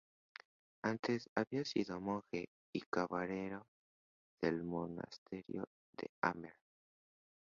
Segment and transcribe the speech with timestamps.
[0.83, 3.67] Antes había sido monje y camarero
[4.41, 6.55] del monasterio de Amer.